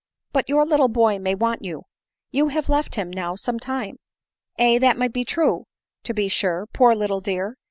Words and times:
"But 0.33 0.49
your 0.49 0.65
little 0.65 0.87
boy 0.87 1.19
may 1.19 1.35
want 1.35 1.63
you; 1.63 1.83
you 2.31 2.47
have 2.47 2.69
left 2.69 2.95
him 2.95 3.11
now 3.11 3.35
some 3.35 3.59
time."" 3.59 3.99
Aye, 4.59 4.79
that 4.79 4.97
may 4.97 5.09
be 5.09 5.23
true, 5.23 5.67
to 6.05 6.13
be 6.15 6.27
sure, 6.27 6.65
poor 6.73 6.95
little 6.95 7.21
dear 7.21 7.59